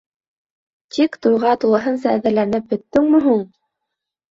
Тик 0.97 1.17
туйға 1.25 1.51
тулыһынса 1.65 2.15
әҙерләнеп 2.15 2.75
бөттөңмө 2.75 3.23
һуң? 3.31 3.47